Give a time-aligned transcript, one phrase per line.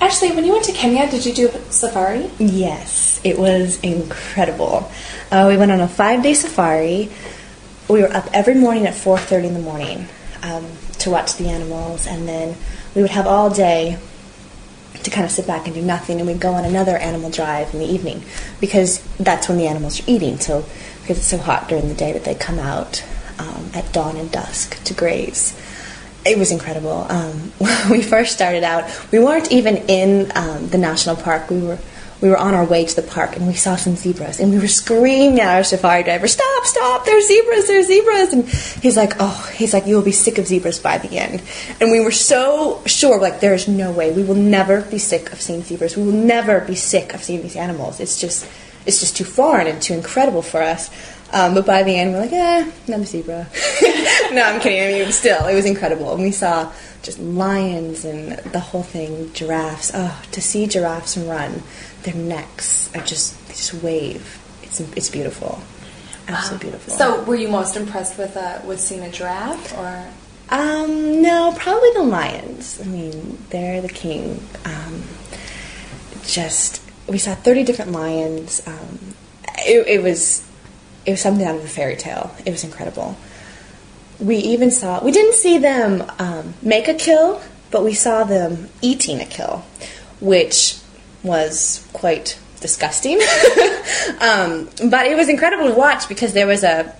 [0.00, 2.30] Ashley, when you went to Kenya, did you do a safari?
[2.38, 4.90] Yes, it was incredible.
[5.30, 7.10] Uh, we went on a five-day safari.
[7.88, 10.08] We were up every morning at 4:30 in the morning
[10.42, 10.66] um,
[10.98, 12.56] to watch the animals, and then
[12.94, 13.98] we would have all day
[15.02, 17.72] to kind of sit back and do nothing, and we'd go on another animal drive
[17.72, 18.22] in the evening
[18.60, 20.38] because that's when the animals are eating.
[20.38, 20.64] So
[21.00, 23.04] because it's so hot during the day that they come out
[23.38, 25.54] um, at dawn and dusk to graze.
[26.26, 27.06] It was incredible.
[27.08, 31.50] Um, when we first started out, we weren't even in um, the national park.
[31.50, 31.78] We were
[32.20, 34.58] we were on our way to the park and we saw some zebras and we
[34.58, 36.64] were screaming at our safari driver, "Stop!
[36.64, 37.04] Stop!
[37.04, 37.66] There's zebras!
[37.66, 38.48] There's zebras!" And
[38.82, 41.42] he's like, "Oh, he's like, you will be sick of zebras by the end."
[41.80, 45.30] And we were so sure, like, there is no way we will never be sick
[45.32, 45.96] of seeing zebras.
[45.96, 48.00] We will never be sick of seeing these animals.
[48.00, 48.48] It's just
[48.86, 50.90] it's just too foreign and too incredible for us.
[51.32, 53.48] Um, but by the end, we're like, eh, another zebra.
[54.32, 54.82] no, I'm kidding.
[54.82, 56.12] I mean, still, it was incredible.
[56.14, 56.72] And we saw
[57.02, 59.90] just lions and the whole thing, giraffes.
[59.94, 61.62] Oh, to see giraffes run,
[62.02, 64.42] their necks are just, they just wave.
[64.62, 65.60] It's, it's beautiful.
[66.28, 66.94] Absolutely beautiful.
[66.94, 70.06] So, were you most impressed with uh, with seeing a giraffe, or?
[70.50, 72.80] Um, no, probably the lions.
[72.80, 74.42] I mean, they're the king.
[74.64, 75.04] Um,
[76.24, 78.60] just we saw thirty different lions.
[78.66, 79.14] Um,
[79.58, 80.44] it, it was
[81.04, 82.34] it was something out of a fairy tale.
[82.44, 83.16] It was incredible.
[84.18, 88.68] We even saw we didn't see them um, make a kill, but we saw them
[88.82, 89.64] eating a kill,
[90.20, 90.78] which
[91.22, 93.20] was quite disgusting.
[94.20, 96.94] um, but it was incredible to watch because there was a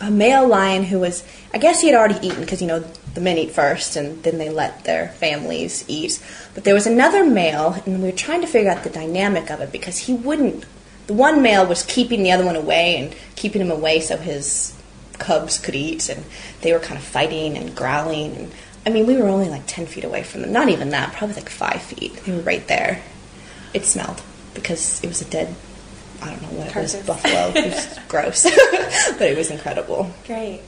[0.00, 2.80] a male lion who was I guess he had already eaten because you know
[3.14, 6.20] the men eat first and then they let their families eat.
[6.54, 9.60] But there was another male and we were trying to figure out the dynamic of
[9.60, 10.64] it because he wouldn't
[11.06, 14.74] the one male was keeping the other one away and keeping him away so his
[15.18, 16.24] cubs could eat and
[16.60, 18.36] they were kind of fighting and growling.
[18.36, 18.52] And
[18.86, 20.52] I mean we were only like 10 feet away from them.
[20.52, 22.14] Not even that probably like 5 feet.
[22.24, 23.02] They were right there.
[23.72, 24.22] It smelled
[24.54, 25.54] because it was a dead
[26.22, 27.52] I don't know what it was, buffalo.
[27.54, 28.42] it was gross
[29.18, 30.10] but it was incredible.
[30.26, 30.62] Great.